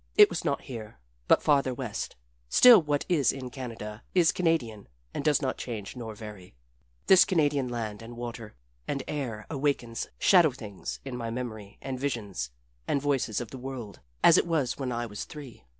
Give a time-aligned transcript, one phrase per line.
[0.17, 0.97] It was not here,
[1.27, 2.15] but farther west
[2.49, 6.55] still what is in Canada is Canadian and does not change nor vary.
[7.05, 8.55] This Canadian land and water
[8.87, 12.49] and air awakens shadow things in my memory and visions
[12.87, 15.65] and voices of the world as it was when I was three.